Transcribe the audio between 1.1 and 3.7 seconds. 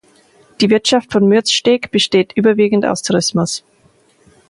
von Mürzsteg besteht überwiegend aus Tourismus.